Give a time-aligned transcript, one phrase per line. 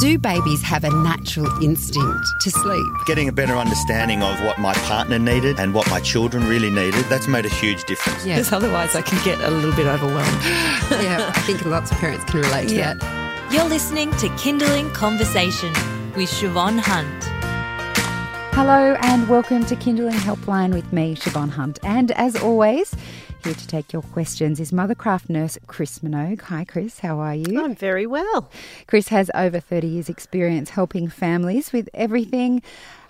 [0.00, 2.86] Do babies have a natural instinct to sleep?
[3.06, 7.04] Getting a better understanding of what my partner needed and what my children really needed,
[7.06, 8.26] that's made a huge difference.
[8.26, 8.36] Yeah.
[8.36, 10.42] Because otherwise I can get a little bit overwhelmed.
[10.90, 12.94] yeah, I think lots of parents can relate to Yeah.
[12.94, 13.52] that.
[13.52, 15.72] You're listening to Kinderling Conversation
[16.16, 17.24] with Siobhan Hunt.
[18.54, 21.78] Hello and welcome to Kinderling Helpline with me, Siobhan Hunt.
[21.84, 22.94] And as always,
[23.44, 26.40] here to take your questions is Mothercraft nurse Chris Minogue.
[26.42, 27.00] Hi, Chris.
[27.00, 27.62] How are you?
[27.62, 28.50] I'm very well.
[28.86, 32.62] Chris has over 30 years' experience helping families with everything.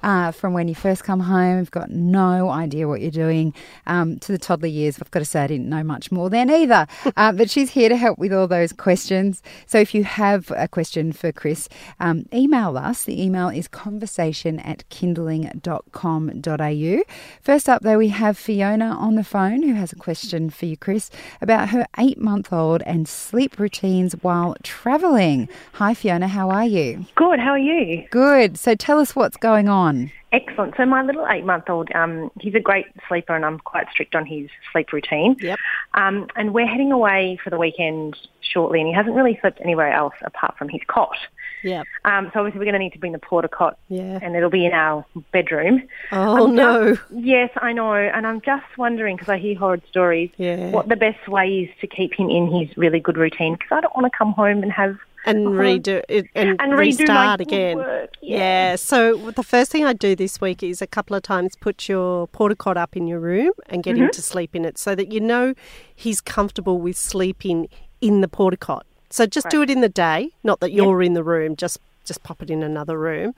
[0.05, 3.55] Uh, from when you first come home, you've got no idea what you're doing,
[3.87, 4.99] um, to the toddler years.
[5.01, 6.87] I've got to say, I didn't know much more then either.
[7.17, 9.43] uh, but she's here to help with all those questions.
[9.67, 13.05] So if you have a question for Chris, um, email us.
[13.05, 17.02] The email is conversation at kinderling.com.au.
[17.41, 20.77] First up, though, we have Fiona on the phone who has a question for you,
[20.77, 21.09] Chris,
[21.41, 25.49] about her eight month old and sleep routines while travelling.
[25.75, 26.27] Hi, Fiona.
[26.29, 27.07] How are you?
[27.15, 27.39] Good.
[27.39, 28.07] How are you?
[28.11, 28.59] Good.
[28.59, 29.93] So tell us what's going on.
[30.32, 30.74] Excellent.
[30.76, 34.48] So my little eight-month-old, um, he's a great sleeper, and I'm quite strict on his
[34.73, 35.37] sleep routine.
[35.40, 35.59] Yep.
[35.95, 39.92] Um, and we're heading away for the weekend shortly, and he hasn't really slept anywhere
[39.92, 41.16] else apart from his cot.
[41.62, 41.82] Yeah.
[42.04, 44.18] Um, so obviously we're going to need to bring the porta cot, Yeah.
[44.20, 45.82] and it'll be in our bedroom.
[46.12, 46.95] Oh I'm no.
[46.96, 50.30] just- yes, I know, and I'm just wondering because I hear horrid stories.
[50.37, 50.70] Yeah.
[50.70, 53.54] What the best way is to keep him in his really good routine?
[53.54, 55.57] Because I don't want to come home and have And Uh-huh.
[55.59, 57.77] redo it and, and redo restart again.
[57.79, 58.39] work, Yeah.
[58.39, 58.77] yeah.
[58.77, 62.27] So the first thing I do this week is a couple of times put your
[62.29, 64.05] porta cot up in your room and get Mm-hmm.
[64.05, 65.55] him to sleep in it, so that you know
[65.95, 67.69] he's comfortable with sleeping
[68.00, 68.84] in the porta cot.
[69.11, 71.56] So just do it in the day, not that you're in the room.
[71.56, 73.34] Just just pop it in another room.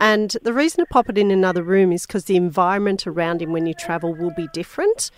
[0.00, 3.52] And the reason to pop it in another room is because the environment around him
[3.52, 5.10] when you travel will be different.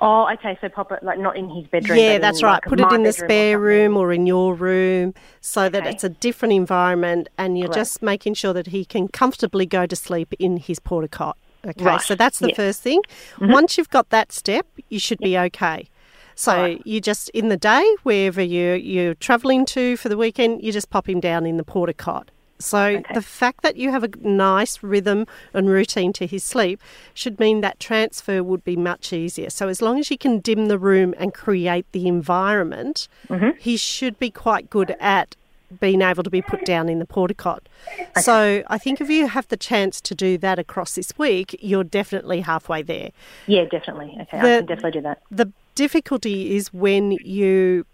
[0.00, 0.56] Oh, okay.
[0.60, 1.98] So pop it like not in his bedroom.
[1.98, 2.52] Yeah, that's in, right.
[2.54, 5.86] like, Put it in the bedroom or spare room or in your room so that
[5.86, 9.94] it's a different environment and you're just making sure that he can comfortably go to
[9.96, 11.36] sleep in his porta cot.
[11.66, 12.48] Okay, Right, so that's the.
[12.48, 12.56] Mm-hmm.
[12.56, 13.02] first thing.
[13.40, 15.88] Once you've got that step, you should be okay.
[16.34, 16.86] So Alright.
[16.86, 20.88] you just in the day, wherever you you're travelling to for the weekend, you just
[20.88, 22.30] pop him down in the porta cot.
[22.60, 26.80] So the fact that you have a nice rhythm and routine to his sleep
[27.14, 29.50] should mean that transfer would be much easier.
[29.50, 33.50] So as long as you can dim the room and create the environment, Mm-hmm.
[33.58, 35.36] he should be quite good at
[35.80, 37.68] being able to be put down in the porta cot.
[38.20, 41.84] So I think if you have the chance to do that across this week, you're
[41.84, 43.10] definitely halfway there.
[43.46, 44.16] Yeah, definitely.
[44.22, 45.22] Okay, I can definitely do that.
[45.30, 47.86] The difficulty is when you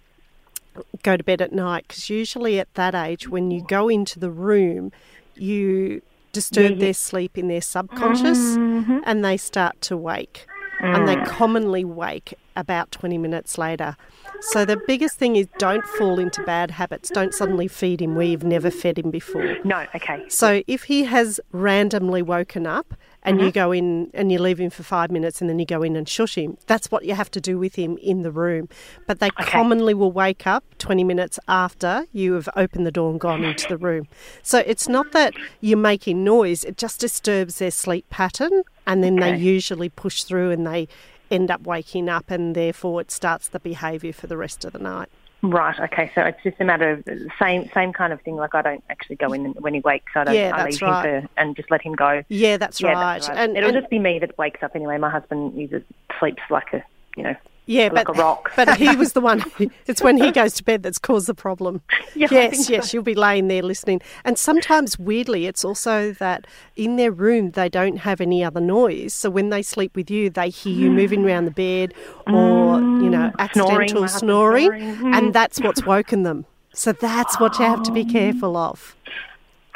[1.03, 4.31] go to bed at night because usually at that age when you go into the
[4.31, 4.93] room
[5.35, 8.99] you disturb their sleep in their subconscious Mm-hmm.
[9.05, 10.47] and they start to wake
[10.81, 11.27] and they Mm.
[11.27, 13.97] commonly wake about 20 minutes later
[14.41, 18.27] so the biggest thing is don't fall into bad habits don't suddenly feed him where
[18.27, 20.25] you've never fed him before No, okay.
[20.29, 22.93] so if he has randomly woken up
[23.27, 23.45] and Mm-hmm.
[23.47, 25.97] you go in and you leave him for five minutes and then you go in
[25.97, 28.69] and shush him, that's what you have to do with him in the room.
[29.07, 33.21] But they commonly will wake up 20 minutes after you have opened the door and
[33.21, 34.07] gone into the room.
[34.43, 39.17] So it's not that you're making noise, it just disturbs their sleep pattern and then
[39.17, 40.87] they usually push through and they
[41.29, 44.79] end up waking up and therefore it starts the behaviour for the rest of the
[44.79, 45.09] night.
[45.51, 46.11] Right, okay.
[46.15, 47.05] So it's just a matter of
[47.39, 48.37] same same kind of thing.
[48.37, 50.13] Like I don't actually go in when he wakes.
[50.15, 50.35] I don't.
[50.35, 51.05] Yeah, I leave right.
[51.05, 52.23] him for, and just let him go.
[52.29, 53.15] Yeah, that's yeah, right.
[53.15, 53.39] That's right.
[53.39, 54.99] And, It'll and- just be me that wakes up anyway.
[54.99, 55.83] My husband uses
[56.19, 56.83] sleeps like a
[57.17, 57.37] you know
[57.67, 58.53] Yeah, like but a rock.
[58.57, 59.45] but he was the one.
[59.87, 61.83] It's when he goes to bed that's caused the problem.
[62.15, 64.01] Yeah, yes, yes, you'll be laying there listening.
[64.25, 69.13] And sometimes, weirdly, it's also that in their room they don't have any other noise.
[69.13, 71.93] So when they sleep with you, they hear you moving around the bed
[72.27, 74.97] or you know accidental my snoring, snoring.
[74.97, 75.15] Mm.
[75.15, 76.47] and that's what's woken them.
[76.73, 78.97] So that's what you have to be careful of.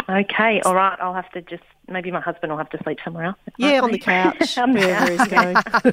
[0.09, 0.99] Okay, all right.
[0.99, 3.37] I'll have to just maybe my husband will have to sleep somewhere else.
[3.59, 5.13] Yeah, on the couch, On the wherever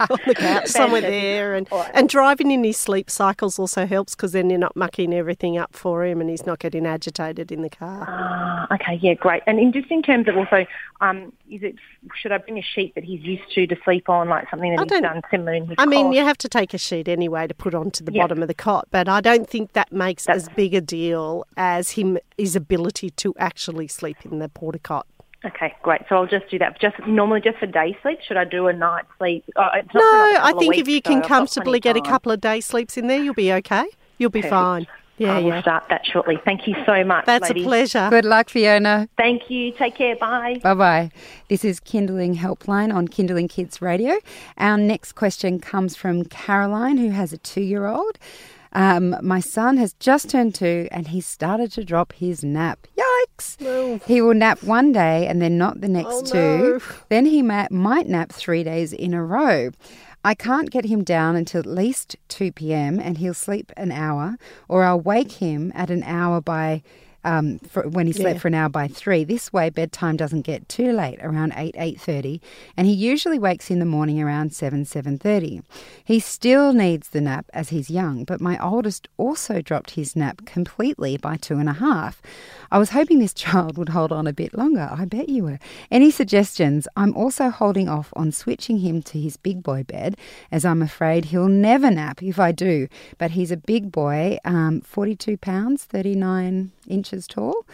[0.09, 4.31] on the couch, somewhere there, and and driving in his sleep cycles also helps because
[4.31, 7.69] then you're not mucking everything up for him, and he's not getting agitated in the
[7.69, 8.05] car.
[8.07, 9.43] Ah, okay, yeah, great.
[9.47, 10.65] And in, just in terms of also,
[11.01, 11.75] um, is it
[12.15, 14.79] should I bring a sheet that he's used to to sleep on, like something that
[14.79, 15.75] I he's done similar in his?
[15.77, 16.15] I mean, cot?
[16.15, 18.23] you have to take a sheet anyway to put onto the Yeah.
[18.23, 21.45] bottom of the cot, but I don't think that makes That's- as big a deal
[21.57, 25.05] as him his ability to actually sleep in the porta cot.
[25.45, 26.01] Okay, great.
[26.09, 26.79] So I'll just do that.
[26.79, 28.19] Just normally just for day sleep.
[28.27, 29.45] Should I do a night sleep?
[29.55, 32.01] Oh, it's No, another I couple of think if you can I've comfortably get a
[32.01, 33.85] couple of day sleeps in there, you'll be okay.
[34.17, 34.51] You'll be Perfect.
[34.51, 34.87] fine.
[35.19, 35.61] Yeah, I will yeah.
[35.61, 36.39] start that shortly.
[36.45, 37.25] Thank you so much.
[37.25, 37.63] That's ladies.
[37.63, 38.07] a pleasure.
[38.11, 39.09] Good luck, Fiona.
[39.17, 39.71] Thank you.
[39.71, 40.15] Take care.
[40.15, 40.59] Bye.
[40.61, 41.11] Bye bye.
[41.49, 44.19] This is Kinderling Helpline on Kinderling Kids Radio.
[44.59, 48.19] Our next question comes from Caroline, who has a two year old.
[48.73, 52.85] Um, my son has just turned two and he started to drop his nap.
[53.07, 53.57] Yikes!
[53.57, 54.03] Yikes!
[54.05, 56.73] He will nap one day and then not the next Oh, two.
[56.73, 56.79] no.
[57.09, 59.71] Then he ma- might nap three days in a row.
[60.25, 62.99] I can't get him down until at least 2 p.m.
[62.99, 64.37] and he'll sleep an hour,
[64.67, 66.81] or I'll wake him at an hour by.
[67.27, 68.39] Um, for, when he slept Yeah.
[68.39, 69.25] for an hour by three.
[69.25, 72.41] This way, bedtime doesn't get too late, around eight eight thirty,
[72.77, 75.61] and he usually wakes in the morning around seven seven thirty.
[76.05, 80.45] He still needs the nap as he's young, but my oldest also dropped his nap
[80.45, 82.21] completely by two and a half.
[82.71, 84.87] I was hoping this child would hold on a bit longer.
[84.89, 85.59] I bet you were.
[85.91, 86.87] Any suggestions?
[86.95, 90.15] I'm also holding off on switching him to his big boy bed,
[90.49, 92.87] as I'm afraid he'll never nap if I do.
[93.17, 97.65] But he's a big boy, um, 42 pounds, 39 inches tall.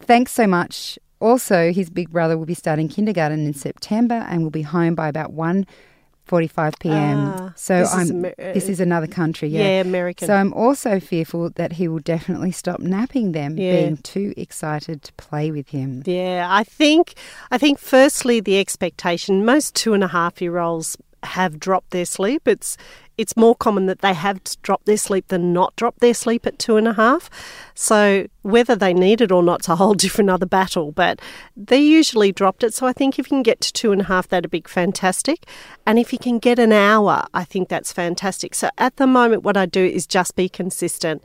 [0.00, 0.98] Thanks so much.
[1.20, 5.06] Also, his big brother will be starting kindergarten in September and will be home by
[5.06, 7.18] about 1.45 p.m.
[7.18, 9.60] Ah, so this I'm Amer- this is another country, yeah.
[9.62, 10.26] Yeah, American.
[10.26, 13.72] So I'm also fearful that he will definitely stop napping them, Yeah.
[13.82, 16.02] being too excited to play with him.
[16.06, 17.14] Yeah, I think
[17.52, 22.04] I think firstly the expectation most two and a half year olds have dropped their
[22.04, 22.48] sleep.
[22.48, 22.76] It's
[23.16, 26.58] it's more common that they have dropped their sleep than not drop their sleep at
[26.58, 27.30] two and a half.
[27.74, 30.92] So whether they need it or not not's a whole different other battle.
[30.92, 31.20] But
[31.56, 32.74] they usually dropped it.
[32.74, 35.46] So I think if you can get to two and a half, that'd be fantastic.
[35.86, 38.54] And if you can get an hour, I think that's fantastic.
[38.54, 41.22] So at the moment, what I do is just be consistent.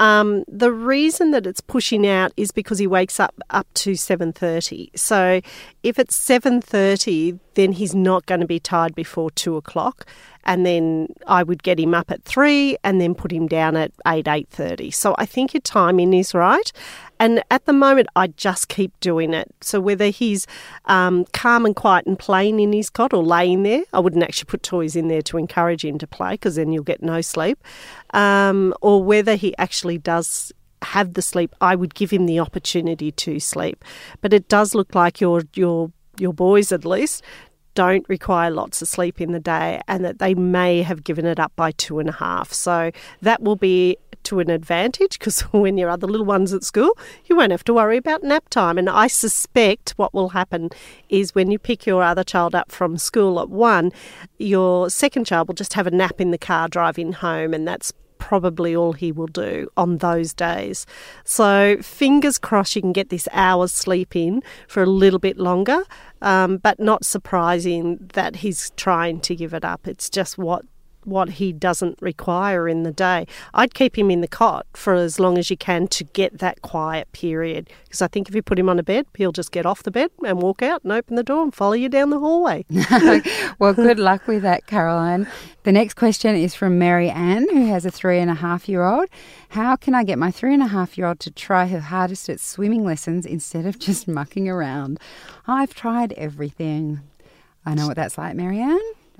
[0.00, 4.32] Um, the reason that it's pushing out is because he wakes up up to seven
[4.32, 4.90] thirty.
[4.96, 5.40] So
[5.82, 10.04] if it's seven thirty, then he's not going to be tired before two o'clock,
[10.44, 13.92] and then I would get him up at three, and then put him down at
[14.06, 14.90] eight eight thirty.
[14.90, 16.72] So I think your timing is right,
[17.24, 19.50] and at the moment I just keep doing it.
[19.62, 20.46] So whether he's
[20.84, 24.44] um, calm and quiet and playing in his cot or laying there, I wouldn't actually
[24.44, 27.64] put toys in there to encourage him to play because then you'll get no sleep,
[28.12, 33.10] um, or whether he actually does have the sleep, I would give him the opportunity
[33.10, 33.82] to sleep.
[34.20, 37.24] But it does look like your your your boys at least
[37.74, 41.40] don't require lots of sleep in the day and that they may have given it
[41.40, 42.52] up by two and a half.
[42.52, 42.92] So
[43.22, 47.36] that will be to an advantage because when your other little one's at school, you
[47.36, 48.78] won't have to worry about nap time.
[48.78, 50.70] And I suspect what will happen
[51.08, 53.92] is when you pick your other child up from school at one,
[54.38, 57.92] your second child will just have a nap in the car driving home, and that's
[58.18, 60.86] probably all he will do on those days.
[61.24, 65.82] So, fingers crossed you can get this hour's sleep in for a little bit longer,
[66.22, 69.86] um, but not surprising that he's trying to give it up.
[69.86, 70.64] It's just what
[71.06, 73.26] what he doesn't require in the day.
[73.52, 76.62] I'd keep him in the cot for as long as you can to get that
[76.62, 77.68] quiet period.
[77.84, 79.90] Because I think if you put him on a bed, he'll just get off the
[79.90, 82.64] bed and walk out and open the door and follow you down the hallway.
[83.58, 85.26] well, good luck with that, Caroline.
[85.64, 88.82] The next question is from Mary Ann, who has a three and a half year
[88.82, 89.08] old.
[89.50, 92.28] How can I get my three and a half year old to try her hardest
[92.28, 94.98] at swimming lessons instead of just mucking around?
[95.46, 97.00] I've tried everything.
[97.64, 98.60] I know what that's like, Mary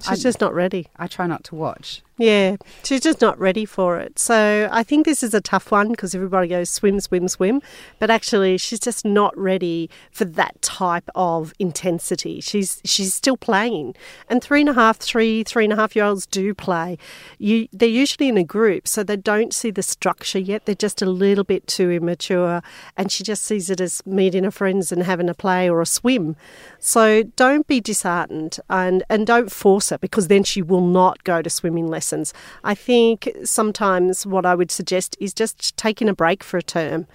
[0.02, 0.88] She's just not ready.
[0.96, 2.02] I try not to watch.
[2.17, 4.20] Yeah, she's just not ready for it.
[4.20, 7.61] So I think this is a tough one because everybody goes swim, swim, swim.
[7.99, 12.41] But actually, she's just not ready for that type of intensity.
[12.41, 13.96] She's she's still playing,
[14.29, 16.99] and three and a half, three, three and a half year olds do play.
[17.38, 20.67] You they're usually in a group, so they don't see the structure yet.
[20.67, 22.62] They're just a little bit too immature,
[22.96, 25.86] and she just sees it as meeting her friends and having a play or a
[25.86, 26.36] swim.
[26.79, 31.43] So don't be disheartened, and and don't force her because then she will not go
[31.43, 32.32] to swimming lessons.
[32.62, 37.06] I think sometimes what I would suggest is just taking a break for a term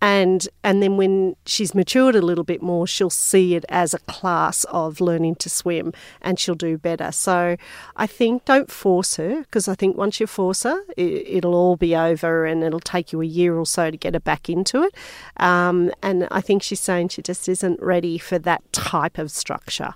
[0.00, 3.98] and and then when she's matured a little bit more she'll see it as a
[4.00, 7.10] class of learning to swim and she'll do better.
[7.12, 7.56] So
[7.96, 11.76] i think don't force her because i think once you force her it, it'll all
[11.76, 14.82] be over and it'll take you a year or so to get her back into
[14.82, 14.94] it.
[15.38, 19.94] Um, and i think she's saying she just isn't ready for that type of structure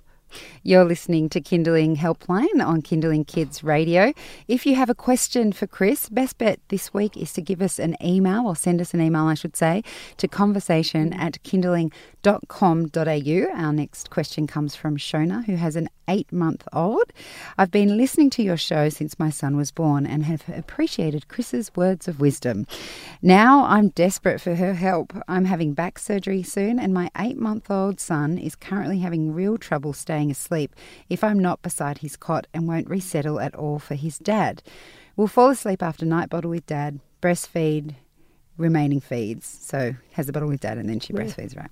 [0.63, 4.13] You're listening to Kinderling Helpline on Kinderling Kids Radio.
[4.49, 7.79] If you have a question for Chris, best bet this week is to give us
[7.79, 9.83] an email or send us an email, I should say,
[10.19, 11.43] to conversation at
[12.23, 13.63] kinderling.com.au.
[13.63, 17.13] Our next question comes from Shona, who has an eight month old.
[17.57, 21.71] I've been listening to your show since my son was born and have appreciated Chris's
[21.77, 22.67] words of wisdom.
[23.23, 25.13] Now I'm desperate for her help.
[25.29, 29.59] I'm having back surgery soon, and my eight month old son is currently having real
[29.59, 30.75] trouble staying asleep
[31.09, 34.63] if I'm not beside his cot and won't resettle at all for his dad.
[35.17, 37.95] Will fall asleep after night bottle with dad, breastfeed,
[38.61, 39.47] remaining feeds.
[39.47, 41.71] So has a bottle with dad and then she breastfeeds, right?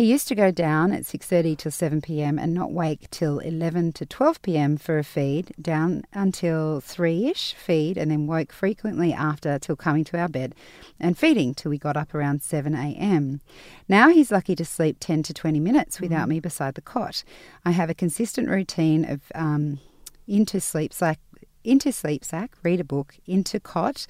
[0.00, 2.38] He used to go down at 6:30 till 7 p.m.
[2.38, 4.78] and not wake till 11 to 12 p.m.
[4.78, 10.18] for a feed, down until 3ish feed and then woke frequently after till coming to
[10.18, 10.54] our bed
[10.98, 13.42] and feeding till we got up around 7 a.m.
[13.90, 17.22] Now he's lucky to sleep 10 to 20 minutes without me beside the cot.
[17.66, 19.80] I have a consistent routine of um,
[20.26, 21.18] into sleep sack,
[21.62, 24.06] into sleep sack, read a book, into cot,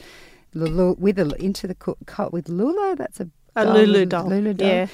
[0.54, 2.94] lulu, with a into the co- cot with Lula.
[2.96, 4.68] That's a A doll, Lulu doll, Lulu doll.
[4.68, 4.86] yeah.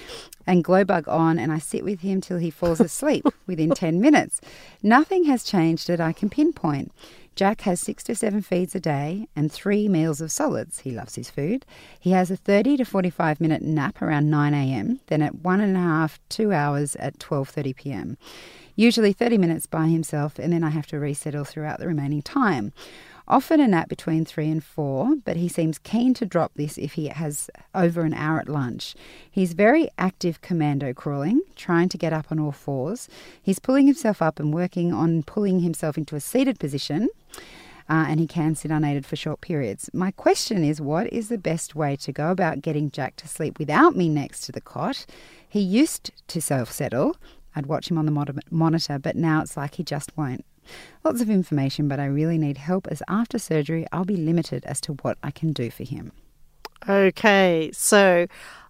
[0.46, 4.00] And glow bug on, and I sit with him till he falls asleep within 10
[4.00, 4.40] minutes.
[4.82, 6.92] Nothing has changed that I can pinpoint.
[7.34, 10.78] Jack has six to seven feeds a day and three meals of solids.
[10.80, 11.66] He loves his food.
[12.00, 15.76] He has a 30 to 45 minute nap around 9 a.m., then at one and
[15.76, 18.16] a half, two hours at 12.30 p.m.
[18.74, 22.72] Usually 30 minutes by himself, and then I have to resettle throughout the remaining time.
[23.28, 26.92] Often a nap between three and four, but he seems keen to drop this if
[26.92, 28.94] he has over an hour at lunch.
[29.28, 33.08] He's very active commando crawling, trying to get up on all fours.
[33.42, 37.08] He's pulling himself up and working on pulling himself into a seated position.
[37.88, 39.88] Uh, and he can sit unaided for short periods.
[39.92, 43.60] My question is what is the best way to go about getting Jack to sleep
[43.60, 45.06] without me next to the cot?
[45.48, 47.16] He used to self settle.
[47.54, 50.44] I'd watch him on the monitor, but now it's like he just won't.
[51.04, 54.80] Lots of information, but I really need help as after surgery I'll be limited as
[54.82, 56.12] to what I can do for him.
[56.88, 58.26] Okay, so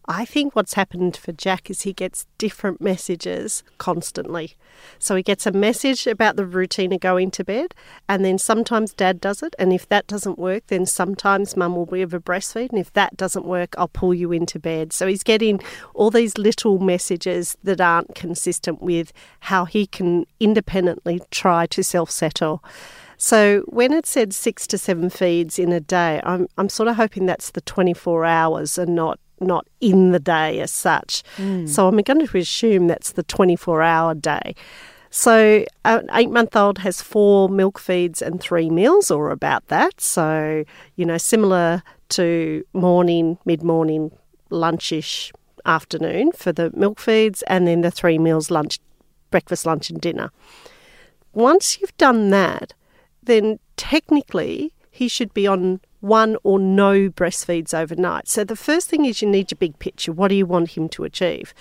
[0.08, 4.56] I think what's happened for Jack is he gets different messages constantly.
[5.00, 7.75] So he gets a message about the routine of going to bed,
[8.08, 9.56] and then sometimes dad does it.
[9.58, 12.70] And if that doesn't work, then sometimes mum will give a breastfeed.
[12.70, 14.92] And if that doesn't work, I'll pull you into bed.
[14.92, 15.60] So he's getting
[15.92, 22.12] all these little messages that aren't consistent with how he can independently try to self
[22.12, 22.62] settle.
[23.16, 26.96] So when it said six to seven feeds in a day, I'm I'm sort of
[26.96, 31.23] hoping that's the 24 hours and not not in the day as such.
[31.37, 31.69] Mm.
[31.69, 34.55] So I'm going to assume that's the 24 hour day.
[35.11, 40.00] So an eight month old has four milk feeds and three meals, or about that.
[40.00, 40.64] So
[40.97, 44.12] you know, similar to morning, mid morning,
[44.50, 45.33] lunchish,
[45.64, 48.78] afternoon for the milk feeds, and then the three meals lunch,
[49.31, 50.31] breakfast, lunch, and dinner.
[51.33, 52.73] Once you've done that,
[53.23, 58.28] then technically he should be on one or no breastfeeds overnight.
[58.28, 60.12] So the first thing is you need your big picture.
[60.12, 61.52] What do you want him to achieve?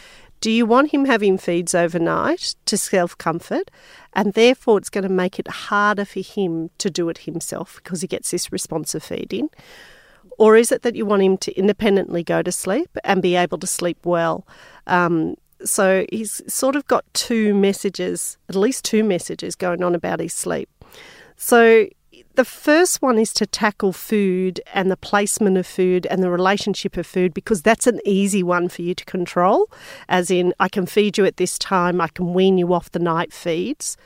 [0.41, 3.71] Do you want him having feeds overnight to self comfort?
[4.13, 8.01] And therefore, it's going to make it harder for him to do it himself because
[8.01, 9.49] he gets this responsive feeding.
[10.37, 13.57] Or is it that you want him to independently go to sleep and be able
[13.59, 14.45] to sleep well?
[14.85, 20.19] Um, so he's sort of got two messages, at least two messages going on about
[20.19, 20.69] his sleep.
[21.37, 21.87] So
[22.35, 26.97] the first one is to tackle food and the placement of food and the relationship
[26.97, 29.69] of food because that's an easy one for you to control.
[30.09, 32.99] As in, I can feed you at this time, I can wean you off the
[32.99, 33.97] night feeds.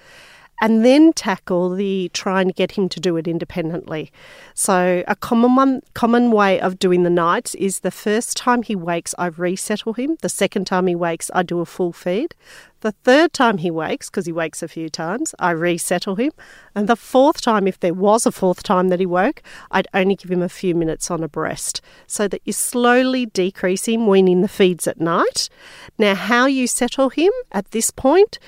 [0.62, 4.12] And then tackle the trying to get him to do it independently.
[4.54, 8.76] So a common one, common way of doing the nights is the first time he
[8.76, 10.18] wakes, I resettle him.
[10.22, 12.36] The second time he wakes, I do a full feed.
[12.82, 16.32] The third time he wakes, because he wakes a few times, I resettle him.
[16.74, 20.16] And the fourth time, if there was a fourth time that he woke, I'd only
[20.16, 24.42] give him a few minutes on a breast so that you slowly decrease him weaning
[24.42, 25.50] the feeds at night.
[25.98, 28.40] Now, how you settle him at this point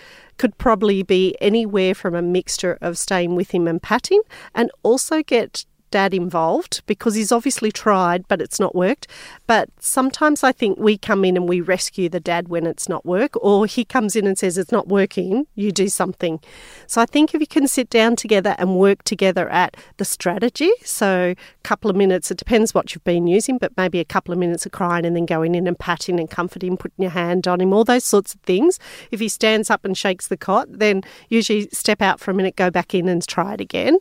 [0.41, 4.19] could probably be anywhere from a mixture of staying with him and patting
[4.55, 9.07] and also get dad involved because he's obviously tried but it's not worked.
[9.45, 13.05] But sometimes i think we come in and we rescue the dad when it's not
[13.05, 16.39] work or he comes in and says it's not working you do something.
[16.87, 20.71] So i think if you can sit down together and work together at the strategy
[20.83, 24.31] so a couple of minutes it depends what you've been using but maybe a couple
[24.31, 27.47] of minutes of crying and then going in and patting and comforting putting your hand
[27.47, 28.79] on him all those sorts of things.
[29.11, 32.55] If he stands up and shakes the cot then usually step out for a minute
[32.55, 33.97] go back in and try it again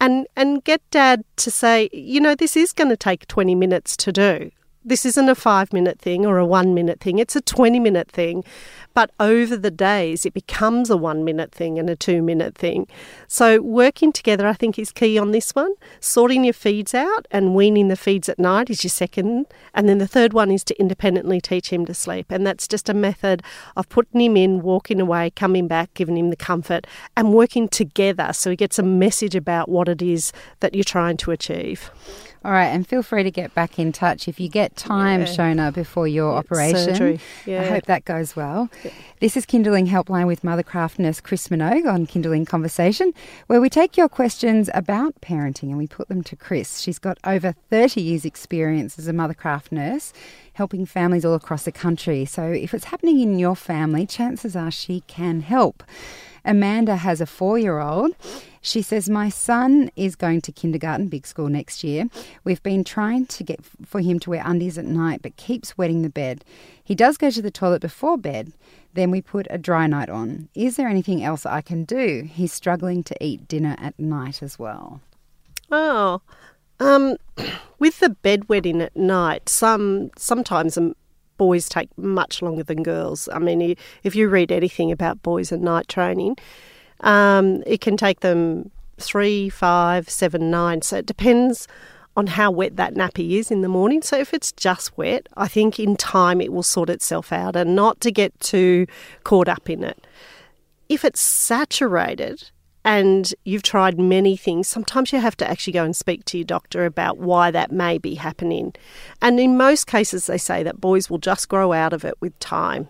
[0.00, 3.96] and and get dad to say, you know, this is going to take 20 minutes
[3.98, 4.50] to do.
[4.88, 7.18] This isn't a 5 minute thing or a 1 minute thing.
[7.18, 8.42] It's a 20 minute thing.
[8.94, 12.86] But over the days it becomes a 1 minute thing and a 2 minute thing.
[13.26, 15.74] So working together I think is key on this one.
[16.00, 19.98] Sorting your feeds out and weaning the feeds at night is your second, and then
[19.98, 22.30] the third one is to independently teach him to sleep.
[22.30, 23.42] And that's just a method
[23.76, 28.32] of putting him in, walking away, coming back, giving him the comfort and working together
[28.32, 31.90] so he gets a message about what it is that you're trying to achieve.
[32.44, 35.26] All right, and feel free to get back in touch if you get time, Yeah.
[35.26, 36.76] Shona, before your operation.
[36.94, 37.20] surgery.
[37.46, 38.70] I hope that goes well.
[39.20, 43.12] This is Kinderling Helpline with Mothercraft nurse Chris Minogue on Kinderling Conversation,
[43.48, 46.78] where we take your questions about parenting and we put them to Chris.
[46.78, 50.12] She's got over 30 years' experience as a Mothercraft nurse,
[50.52, 52.24] helping families all across the country.
[52.24, 55.82] So if it's happening in your family, chances are she can help.
[56.44, 58.12] Amanda has a four year old.
[58.60, 62.06] She says, My son is going to kindergarten, big school next year.
[62.44, 66.02] We've been trying to get for him to wear undies at night, but keeps wetting
[66.02, 66.44] the bed.
[66.82, 68.52] He does go to the toilet before bed.
[68.94, 70.48] Then we put a dry night on.
[70.54, 72.28] Is there anything else I can do?
[72.30, 75.00] He's struggling to eat dinner at night as well.
[75.70, 76.22] Oh,
[76.80, 77.16] um,
[77.78, 80.78] with the bedwetting at night, some sometimes
[81.36, 83.28] boys take much longer than girls.
[83.32, 86.36] I mean, if you read anything about boys and night training,
[87.00, 90.82] um, it can take them three, five, seven, nine.
[90.82, 91.68] So it depends
[92.16, 94.02] on how wet that nappy is in the morning.
[94.02, 97.76] So if it's just wet, I think in time it will sort itself out, and
[97.76, 98.86] not to get too
[99.24, 100.04] caught up in it
[100.88, 102.50] if it's saturated
[102.84, 106.44] and you've tried many things, sometimes you have to actually go and speak to your
[106.44, 108.72] doctor about why that may be happening.
[109.20, 112.38] And in most cases, they say that boys will just grow out of it with
[112.38, 112.88] time.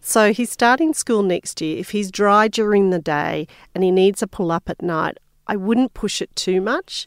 [0.00, 1.78] So he's starting school next year.
[1.78, 5.56] If he's dry during the day and he needs a pull up at night, I
[5.56, 7.06] wouldn't push it too much,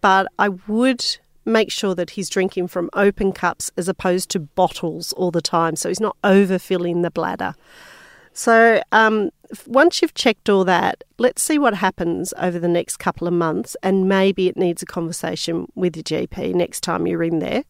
[0.00, 1.04] but I would
[1.44, 5.74] make sure that he's drinking from open cups as opposed to bottles all the time
[5.74, 7.54] so he's not overfilling the bladder.
[8.34, 9.30] So um,
[9.66, 13.76] once you've checked all that, let's see what happens over the next couple of months,
[13.82, 17.64] and maybe it needs a conversation with your GP next time you're in there.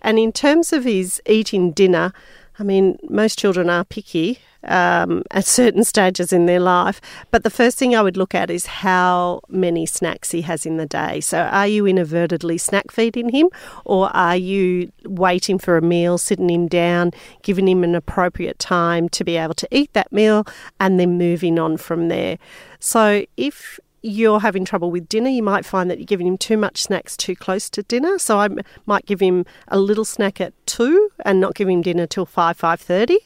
[0.00, 2.12] And in terms of his eating dinner,
[2.60, 7.00] I mean, most children are picky um, at certain stages in their life,
[7.30, 10.76] but the first thing I would look at is how many snacks he has in
[10.76, 11.20] the day.
[11.20, 13.48] So, are you inadvertently snack feeding him,
[13.86, 17.12] or are you waiting for a meal, sitting him down,
[17.42, 20.44] giving him an appropriate time to be able to eat that meal,
[20.78, 22.36] and then moving on from there?
[22.78, 26.56] So, if you're having trouble with dinner, you might find that you're giving him too
[26.56, 28.18] much snacks too close to dinner.
[28.18, 28.48] So I
[28.86, 32.56] might give him a little snack at two and not give him dinner till five
[32.56, 33.18] five thirty.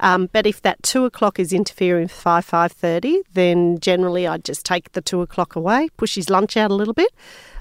[0.00, 4.44] Um, but if that two o'clock is interfering with five five thirty, then generally I'd
[4.44, 7.12] just take the two o'clock away, push his lunch out a little bit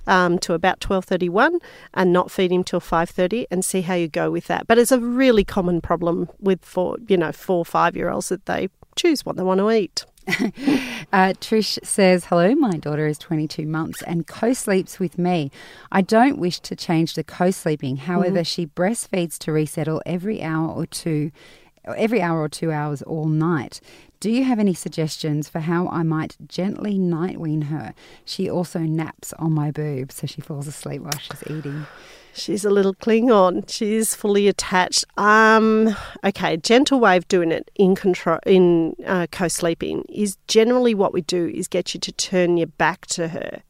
[0.06, 1.60] um, to about twelve thirty one,
[1.96, 4.68] and not feed him till five thirty, and see how you go with that.
[4.68, 8.46] But it's a really common problem with four, you know, four five year olds that
[8.46, 10.05] they choose what they want to eat.
[11.13, 15.50] Uh, Trish says, Hello, my daughter is 22 months and co sleeps with me.
[15.90, 17.96] I don't wish to change the co sleeping.
[17.96, 21.31] However, she breastfeeds to resettle every hour or two,
[21.85, 23.79] every hour or two hours all night.
[24.20, 27.94] Do you have any suggestions for how I might gently night wean her?
[28.25, 31.85] She also naps on my boob, so she falls asleep while she's eating.
[32.38, 33.68] She's a little Klingon.
[33.68, 35.06] She's fully attached.
[35.18, 41.14] Um, okay, gentle way of doing it in control in uh, co-sleeping is generally what
[41.14, 43.64] we do is get you to turn your back to her,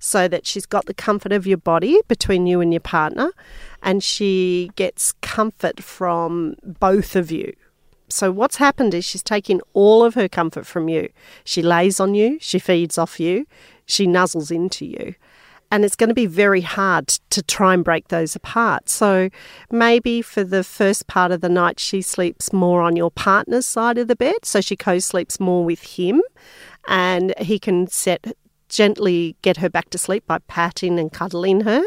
[0.00, 3.30] so that she's got the comfort of your body between you and your partner,
[3.84, 7.54] and she gets comfort from both of you.
[8.08, 11.10] So what's happened is she's taking all of her comfort from you.
[11.44, 13.46] She lays on you, she feeds off you,
[13.86, 15.14] she nuzzles into you.
[15.70, 18.88] And it's going to be very hard to try and break those apart.
[18.88, 19.28] So
[19.70, 23.98] maybe for the first part of the night, she sleeps more on your partner's side
[23.98, 24.44] of the bed.
[24.44, 26.22] So she co sleeps more with him,
[26.86, 28.34] and he can set
[28.68, 31.82] gently get her back to sleep by patting and cuddling her.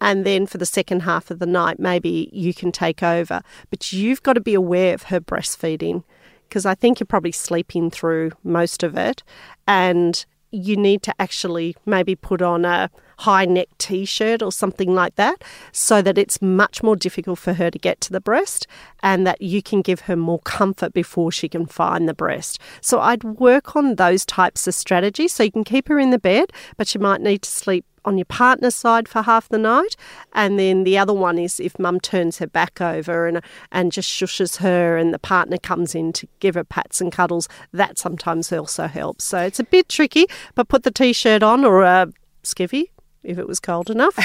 [0.00, 3.42] And then for the second half of the night, maybe you can take over.
[3.70, 6.04] But you've got to be aware of her breastfeeding
[6.48, 9.22] because I think you're probably sleeping through most of it.
[9.66, 14.94] And you need to actually maybe put on a high neck t shirt or something
[14.94, 18.66] like that so that it's much more difficult for her to get to the breast
[19.02, 22.60] and that you can give her more comfort before she can find the breast.
[22.80, 26.18] So I'd work on those types of strategies so you can keep her in the
[26.18, 29.94] bed, but you might need to sleep on your partner's side for half the night,
[30.32, 34.08] and then the other one is if mum turns her back over and and just
[34.08, 37.48] shushes her, and the partner comes in to give her pats and cuddles.
[37.72, 39.24] That sometimes also helps.
[39.24, 42.08] So it's a bit tricky, but put the t-shirt on or a
[42.44, 42.86] skivvy
[43.22, 44.16] if it was cold enough.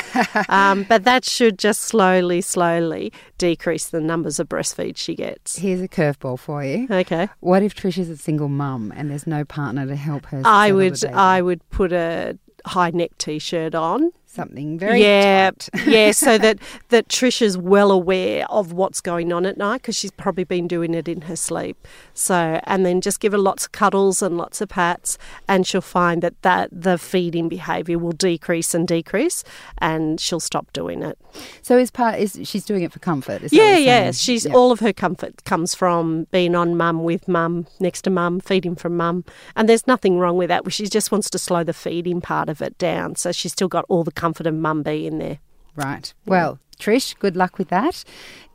[0.49, 5.57] um, but that should just slowly, slowly decrease the numbers of breastfeeds she gets.
[5.57, 6.87] Here's a curveball for you.
[6.89, 7.29] Okay.
[7.39, 10.41] What if Trish is a single mum and there's no partner to help her?
[10.45, 11.03] I would?
[11.05, 15.51] I would put a high neck t-shirt on something very yeah,
[15.85, 16.11] yeah.
[16.23, 20.43] So that that Trisha's well aware of what's going on at night because she's probably
[20.43, 21.77] been doing it in her sleep.
[22.13, 25.17] So and then just give her lots of cuddles and lots of pats,
[25.47, 29.43] and she'll find that that the feeding behaviour will decrease and decrease,
[29.77, 31.17] and she'll stop doing it.
[31.61, 33.43] So is part is she's doing it for comfort?
[33.43, 34.11] Is Yeah, yeah.
[34.11, 34.53] She's Yeah.
[34.53, 38.75] all of her comfort comes from being on mum with mum, next to mum, feeding
[38.75, 39.23] from mum,
[39.55, 40.71] and there's nothing wrong with that.
[40.71, 43.85] She just wants to slow the feeding part of it down, so she's still got
[43.89, 45.39] all the comfort of mum being there.
[45.75, 46.13] Right.
[46.25, 48.05] Well, Trish, good luck with that.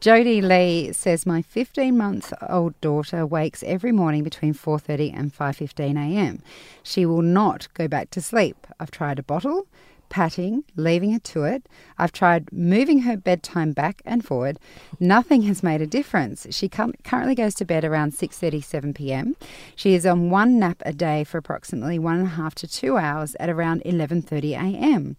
[0.00, 6.42] Jodie Lee says my 15-month-old daughter wakes every morning between 4:30 and 5:15 a.m.
[6.82, 8.66] She will not go back to sleep.
[8.80, 9.66] I've tried a bottle,
[10.08, 11.68] patting, leaving her to it.
[11.98, 14.58] I've tried moving her bedtime back and forward.
[15.00, 16.46] Nothing has made a difference.
[16.50, 19.36] She com- currently goes to bed around 6.37 p.m.
[19.76, 22.96] She is on one nap a day for approximately one and a half to two
[22.96, 25.16] hours at around 11:30 a.m.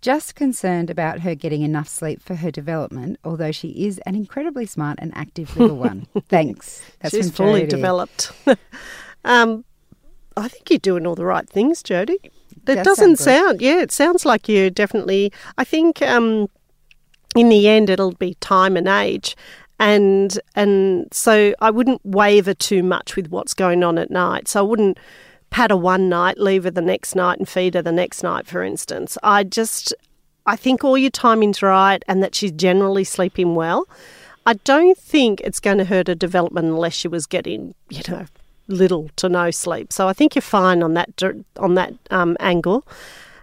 [0.00, 4.66] Just concerned about her getting enough sleep for her development, although she is an incredibly
[4.66, 6.06] smart and active little one.
[6.28, 6.82] Thanks.
[7.00, 8.32] That's she's fully developed.
[9.24, 9.64] um,
[10.36, 12.30] I think you're doing all the right things, Jodie.
[12.66, 15.32] It Does doesn't sound sound, yeah, it sounds like you're definitely.
[15.58, 16.48] I think um,
[17.34, 19.36] in the end it'll be time and age,
[19.80, 24.48] and and so I wouldn't waver too much with what's going on at night.
[24.48, 24.98] So I wouldn't
[25.50, 28.46] pat her one night, leave her the next night, and feed her the next night,
[28.46, 29.18] for instance.
[29.22, 29.92] I just,
[30.46, 33.86] I think all your timing's right, and that she's generally sleeping well.
[34.46, 38.26] I don't think it's going to hurt her development unless she was getting, you know,
[38.72, 39.92] little to no sleep.
[39.92, 41.22] So I think you're fine on that
[41.58, 42.86] on that um, angle.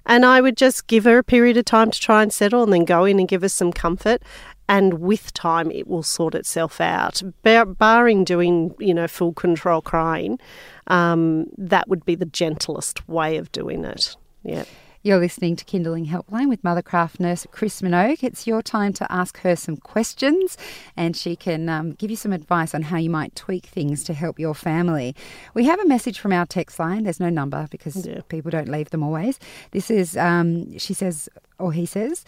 [0.05, 2.73] And I would just give her a period of time to try and settle, and
[2.73, 4.23] then go in and give her some comfort.
[4.67, 7.21] And with time, it will sort itself out.
[7.43, 10.39] Bar- barring doing, you know, full control crying,
[10.87, 14.15] um, that would be the gentlest way of doing it.
[14.43, 14.65] Yeah.
[15.01, 18.21] You're listening to Kinderling Helpline with Mothercraft nurse Chris Minogue.
[18.21, 20.57] It's your time to ask her some questions
[20.97, 24.13] and she can um, give you some advice on how you might tweak things to
[24.13, 25.15] help your family.
[25.53, 27.03] We have a message from our text line.
[27.03, 28.19] There's no number because Yeah.
[28.27, 29.39] people don't leave them always.
[29.71, 32.25] This is, um, she says, or he says,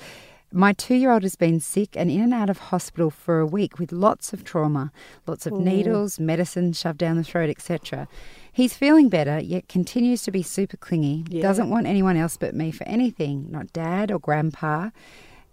[0.53, 3.45] my two year old has been sick and in and out of hospital for a
[3.45, 4.91] week with lots of trauma,
[5.27, 8.07] lots of needles, medicine shoved down the throat, etc.
[8.53, 11.23] He's feeling better, yet continues to be super clingy.
[11.29, 11.41] Yeah.
[11.41, 14.89] Doesn't want anyone else but me for anything, not dad or grandpa.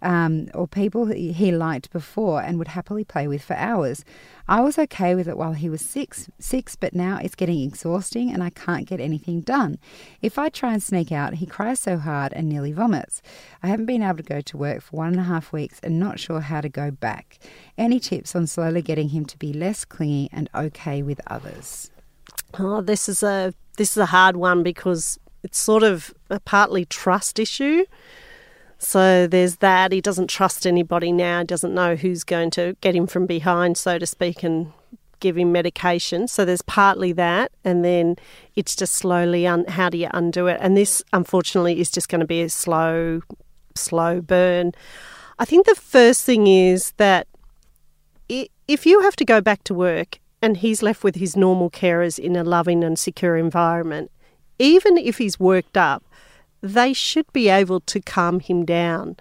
[0.01, 4.05] Um, or people he liked before and would happily play with for hours.
[4.47, 8.31] I was okay with it while he was six, six, but now it's getting exhausting
[8.31, 9.77] and I can't get anything done.
[10.21, 13.21] If I try and sneak out, he cries so hard and nearly vomits.
[13.61, 15.99] I haven't been able to go to work for one and a half weeks and
[15.99, 17.37] not sure how to go back.
[17.77, 21.91] Any tips on slowly getting him to be less clingy and okay with others?
[22.57, 26.85] Oh, this is a this is a hard one because it's sort of a partly
[26.85, 27.85] trust issue.
[28.77, 29.91] So there's that.
[29.91, 31.43] He doesn't trust anybody now.
[31.43, 34.71] Doesn't know who's going to get him from behind, so to speak, and
[35.19, 36.27] give him medication.
[36.27, 38.15] So there's partly that, and then
[38.55, 40.57] it's just slowly un- how do you undo it?
[40.61, 43.21] And this, unfortunately, is just going to be a slow,
[43.75, 44.71] slow burn.
[45.37, 47.27] I think the first thing is that
[48.29, 52.17] if you have to go back to work and he's left with his normal carers
[52.17, 54.11] in a loving and secure environment,
[54.57, 56.03] even if he's worked up,
[56.61, 59.17] they should be able to calm him down.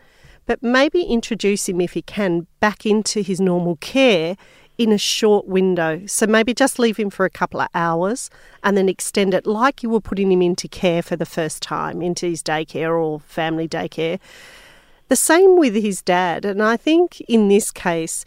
[0.46, 4.36] But maybe introduce him, if he can, back into his normal care
[4.78, 6.06] in a short window.
[6.06, 8.30] So maybe just leave him for a couple of hours
[8.62, 12.00] and then extend it like you were putting him into care for the first time,
[12.00, 14.20] into his daycare or family daycare.
[15.08, 16.44] The same with his dad.
[16.44, 18.24] And I think in this case,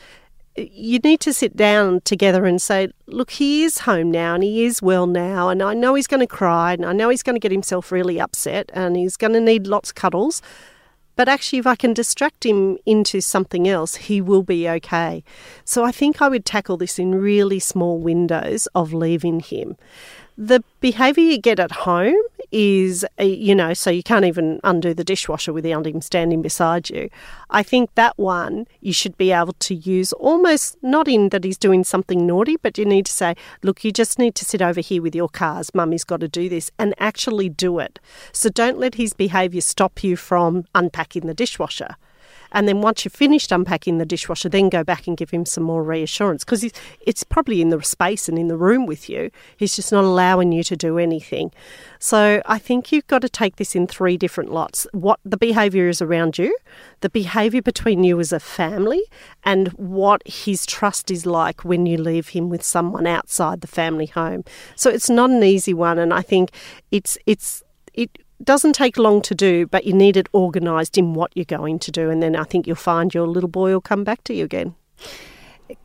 [0.72, 4.66] you need to sit down together and say, look, he is home now and he
[4.66, 5.50] is well now.
[5.50, 7.92] And I know he's going to cry and I know he's going to get himself
[7.92, 10.42] really upset and he's going to need lots of cuddles.
[11.16, 15.24] But actually, if I can distract him into something else, he will be okay.
[15.66, 19.76] So I think I would tackle this in really small windows of leaving him.
[20.44, 22.20] The behaviour you get at home
[22.52, 26.90] is, uh, you know, so you can't even undo the dishwasher without him standing beside
[26.90, 27.12] you.
[27.52, 31.60] I think that one you should be able to use almost not in that he's
[31.60, 34.82] doing something naughty, but you need to say, look, you just need to sit over
[34.82, 35.76] here with your cars.
[35.76, 38.00] Mummy's got to do this and actually do it.
[38.32, 41.98] So don't let his behaviour stop you from unpacking the dishwasher.
[42.52, 45.64] And then once you've finished unpacking the dishwasher, then go back and give him some
[45.64, 46.64] more reassurance because
[47.02, 49.32] it's probably in the space and in the room with you.
[49.58, 51.52] He's just not allowing you to do anything.
[52.00, 54.88] So I think you've got to take this in three different lots.
[54.92, 56.56] What the behaviour is around you,
[57.02, 59.04] the behaviour between you as a family,
[59.44, 64.08] and what his trust is like when you leave him with someone outside the family
[64.08, 64.44] home.
[64.76, 66.52] So it's not an easy one, and I think
[66.92, 71.32] it's it's it doesn't take long to do, but you need it organised in what
[71.36, 74.04] you're going to do, and then I think you'll find your little boy will come
[74.04, 74.76] back to you again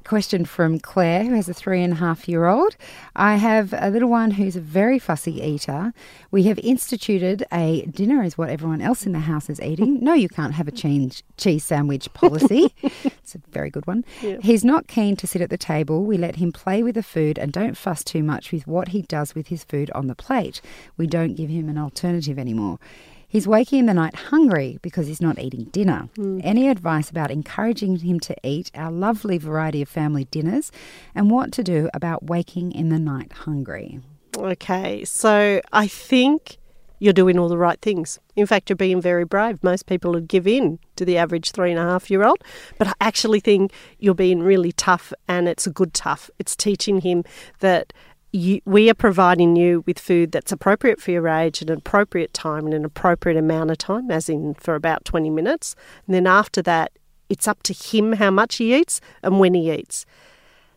[0.04, 2.76] question from Claire, who has a three and a half year old.
[3.14, 5.92] I have a little one who's a very fussy eater.
[6.30, 10.02] We have instituted a dinner is what everyone else in the house is eating.
[10.02, 12.74] No, you can't have a cheese, cheese sandwich policy.
[12.82, 14.04] it's a very good one.
[14.22, 14.38] Yeah.
[14.42, 16.04] He's not keen to sit at the table.
[16.04, 19.02] We let him play with the food and don't fuss too much with what he
[19.02, 20.60] does with his food on the plate.
[20.96, 22.78] We don't give him an alternative anymore.
[23.28, 26.08] He's waking in the night hungry because he's not eating dinner.
[26.16, 26.40] Mm.
[26.44, 30.70] Any advice about encouraging him to eat our lovely variety of family dinners
[31.14, 34.00] and what to do about waking in the night hungry?
[34.36, 36.58] Okay, so I think
[36.98, 38.18] you're doing all the right things.
[38.36, 39.62] In fact, you're being very brave.
[39.62, 42.42] Most people would give in to the average three and a half year old,
[42.78, 46.30] but I actually think you're being really tough and it's a good tough.
[46.38, 47.24] It's teaching him
[47.60, 47.92] that
[48.36, 52.32] you, we are providing you with food that's appropriate for your age at an appropriate
[52.34, 55.74] time and an appropriate amount of time, as in for about 20 minutes.
[56.06, 56.92] And then after that,
[57.28, 60.06] it's up to him how much he eats and when he eats.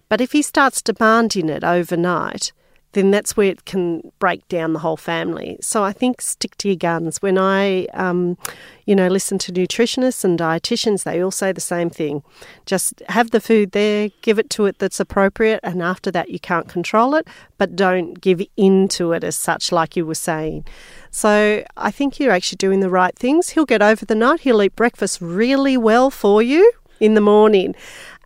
[0.07, 2.51] But if he starts demanding it overnight,
[2.93, 5.57] then that's where it can break down the whole family.
[5.61, 7.21] So I think stick to your guns.
[7.21, 8.37] When I, um,
[8.85, 12.23] you know, listen to nutritionists and dietitians, they all say the same thing.
[12.65, 16.39] Just have the food there, give it to it that's appropriate, and after that you
[16.39, 20.65] can't control it, but don't give in to it as such, like you were saying.
[21.11, 23.49] So I think you're actually doing the right things.
[23.49, 24.41] He'll get over the night.
[24.41, 27.75] He'll eat breakfast really well for you in the morning.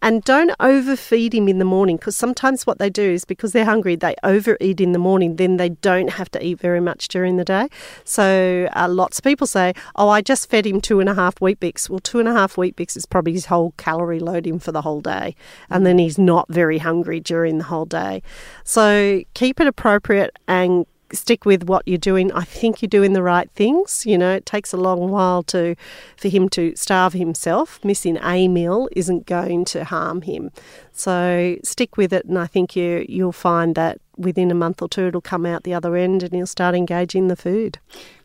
[0.03, 3.63] And don't overfeed him in the morning because sometimes what they do is because they're
[3.63, 7.37] hungry, they overeat in the morning, then they don't have to eat very much during
[7.37, 7.69] the day.
[8.03, 11.39] So uh, lots of people say, Oh, I just fed him two and a half
[11.39, 11.89] Weet-Bix.
[11.89, 14.99] Well, two and a half Weet-Bix is probably his whole calorie loading for the whole
[14.99, 15.37] day.
[15.69, 18.23] And then he's not very hungry during the whole day.
[18.65, 22.31] So keep it appropriate and stick with what you're doing.
[22.31, 24.05] I think you're doing the right things.
[24.05, 25.75] You know, it takes a long while to
[26.17, 27.83] for him to starve himself.
[27.83, 30.51] Missing a meal isn't going to harm him.
[30.91, 34.87] So stick with it, and I think you you'll find that within a month or
[34.87, 37.79] two it'll come out the other end, and he'll start engaging the food.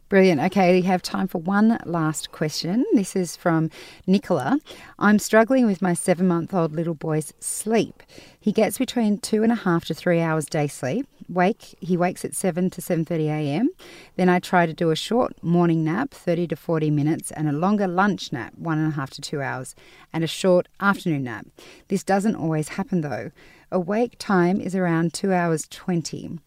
[0.08, 0.40] Brilliant.
[0.40, 2.86] Okay, we have time for one last question.
[2.94, 3.70] This is from
[4.06, 4.58] Nicola.
[4.98, 8.02] I'm struggling with my seven month old little boy's sleep.
[8.40, 11.06] He gets between two and a half to three hours day sleep.
[11.28, 13.68] Wake he wakes at seven to seven thirty a.m.
[14.16, 17.52] Then I try to do a short morning nap, thirty to forty minutes, and a
[17.52, 19.74] longer lunch nap, one and a half to two hours,
[20.10, 21.48] and a short afternoon nap.
[21.88, 23.30] This doesn't always happen though.
[23.70, 26.38] Awake time is around two hours twenty.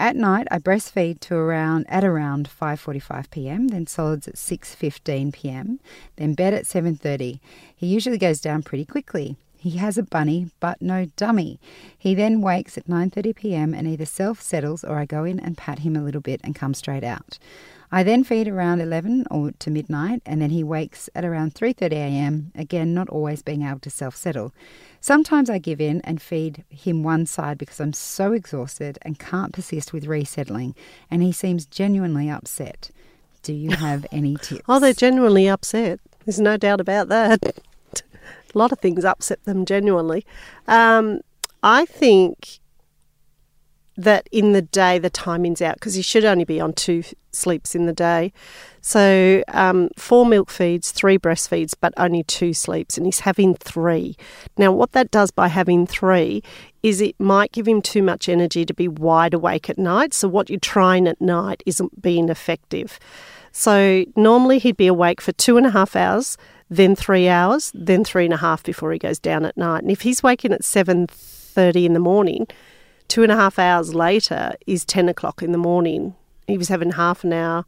[0.00, 5.80] At night, I breastfeed to around at around 5:45 p.m., then solids at 6:15 p.m.,
[6.14, 7.40] then bed at 7:30.
[7.74, 9.36] He usually goes down pretty quickly.
[9.56, 11.58] He has a bunny, but no dummy.
[11.98, 13.74] He then wakes at 9:30 p.m.
[13.74, 16.74] and either self-settles or I go in and pat him a little bit and come
[16.74, 17.40] straight out.
[17.90, 21.92] I then feed around 11 or to midnight and then he wakes at around 3:30
[21.92, 22.52] a.m.
[22.54, 24.52] again not always being able to self-settle.
[25.00, 29.52] Sometimes I give in and feed him one side because I'm so exhausted and can't
[29.52, 30.74] persist with resettling,
[31.10, 32.90] and he seems genuinely upset.
[33.42, 34.62] Do you have any tips?
[34.68, 36.00] oh, they're genuinely upset.
[36.24, 37.40] There's no doubt about that.
[38.54, 40.26] A lot of things upset them genuinely.
[40.66, 41.20] Um,
[41.62, 42.60] I think
[43.96, 47.02] that in the day the timing's out because you should only be on two
[47.38, 48.32] sleeps in the day.
[48.80, 54.16] So um, four milk feeds, three breastfeeds, but only two sleeps, and he's having three.
[54.56, 56.42] Now, what that does by having three
[56.82, 60.14] is it might give him too much energy to be wide awake at night.
[60.14, 62.98] So what you're trying at night isn't being effective.
[63.52, 66.36] So normally he'd be awake for two and a half hours,
[66.70, 69.82] then three hours, then three and a half before he goes down at night.
[69.82, 72.46] And if he's waking at seven thirty in the morning,
[73.08, 76.14] Two and a half hours later is 10 o'clock in the morning.
[76.48, 77.64] He was having half an hour.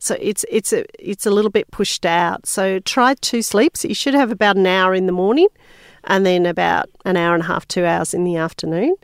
[0.00, 2.46] So it's it's a it's a little bit pushed out.
[2.46, 3.84] So try two sleeps.
[3.84, 5.46] You should have about an hour in the morning,
[6.04, 8.96] and then about an hour and a half, two hours in the afternoon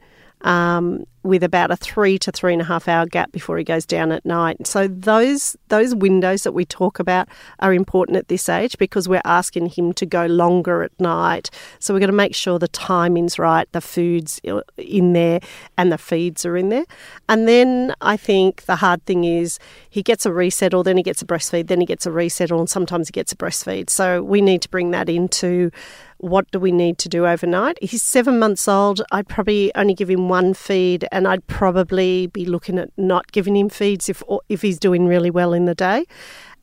[0.43, 3.85] um, with about a three to three and a half hour gap before he goes
[3.85, 4.67] down at night.
[4.67, 7.29] So those those windows that we talk about
[7.61, 11.51] are important at this age because we're asking him to go longer at night.
[11.79, 15.41] So we're going to make sure the timing's right, the food's uh, in there,
[15.77, 16.85] and the feeds are in there.
[17.29, 19.59] And then I think the hard thing is
[19.91, 22.71] he gets a resettle, then he gets a breastfeed, then he gets a resettle, and
[22.71, 23.91] sometimes he gets a breastfeed.
[23.91, 25.71] So we need to bring that into
[26.19, 27.79] what do we need to do overnight?
[27.81, 29.01] He's seven months old.
[29.13, 33.57] I'd probably only give him one feed, and I'd probably be looking at not giving
[33.57, 36.05] him feeds if if he's doing really well in the day,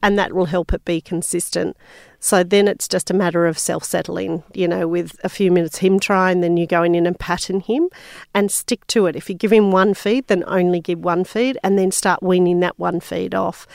[0.02, 1.76] and that will help it be consistent.
[2.20, 5.78] So then it's just a matter of self settling, you know, with a few minutes
[5.78, 7.90] him trying, then you going in and patting him
[8.34, 9.16] and stick to it.
[9.16, 12.62] If you give him one feed, then only give one feed and then start weaning
[12.62, 13.68] that one feed off.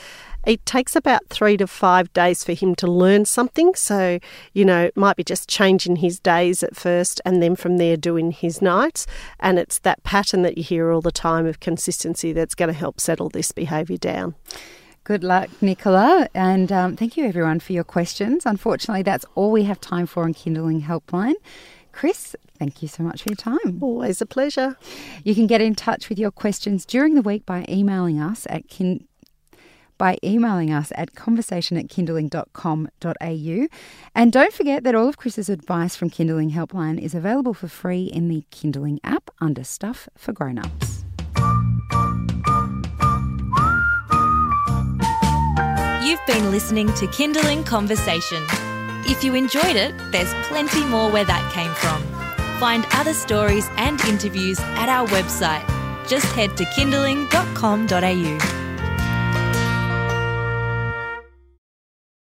[0.45, 3.75] It takes about three to five days for him to learn something.
[3.75, 4.19] So,
[4.53, 7.97] you know, it might be just changing his days at first and then from there
[7.97, 9.05] doing his nights.
[9.39, 12.73] And it's that pattern that you hear all the time of consistency that's going to
[12.73, 14.35] help settle this behaviour down.
[15.03, 16.27] Good luck, Nicola.
[16.33, 18.45] And um, thank you, everyone, for your questions.
[18.45, 21.33] Unfortunately, that's all we have time for on Kinderling Helpline.
[21.91, 23.79] Chris, thank you so much for your time.
[23.81, 24.77] Always a pleasure.
[25.23, 28.69] You can get in touch with your questions during the week by emailing us at
[28.69, 29.07] kin-
[30.01, 33.67] by emailing us at conversation at kinderling.com.au.
[34.15, 38.05] And don't forget that all of Chris's advice from Kinderling Helpline is available for free
[38.05, 41.05] in the Kinderling app under Stuff for Grown-ups.
[46.03, 48.43] You've been listening to Kinderling Conversation.
[49.05, 52.01] If you enjoyed it, there's plenty more where that came from.
[52.59, 55.67] Find other stories and interviews at our website.
[56.07, 58.60] Just head to kinderling.com.au.